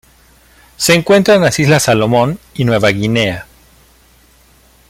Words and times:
Se 0.77 0.95
encuentra 0.95 1.35
en 1.35 1.41
las 1.43 1.59
Islas 1.59 1.83
Salomón 1.83 2.39
y 2.55 2.65
Nueva 2.65 2.89
Guinea. 2.89 3.45